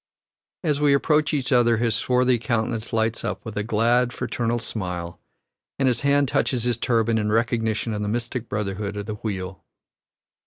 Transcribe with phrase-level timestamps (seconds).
[0.63, 5.19] As we approach each other his swarthy countenance lights up with a "glad, fraternal smile,"
[5.77, 9.63] and his hand touches his turban in recognition of the mystic brotherhood of the wheel.